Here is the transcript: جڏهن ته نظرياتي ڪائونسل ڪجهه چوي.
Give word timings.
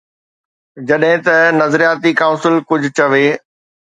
جڏهن 0.91 1.19
ته 1.27 1.35
نظرياتي 1.61 2.11
ڪائونسل 2.21 2.53
ڪجهه 2.71 2.95
چوي. 2.97 3.25